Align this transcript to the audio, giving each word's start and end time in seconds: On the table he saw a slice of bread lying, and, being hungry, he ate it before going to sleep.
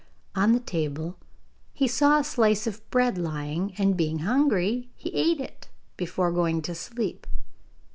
On 0.33 0.51
the 0.53 0.59
table 0.59 1.15
he 1.73 1.87
saw 1.87 2.17
a 2.17 2.23
slice 2.23 2.65
of 2.65 2.81
bread 2.89 3.19
lying, 3.19 3.75
and, 3.77 3.95
being 3.95 4.17
hungry, 4.25 4.89
he 4.95 5.11
ate 5.13 5.39
it 5.39 5.67
before 5.95 6.31
going 6.31 6.63
to 6.63 6.73
sleep. 6.73 7.27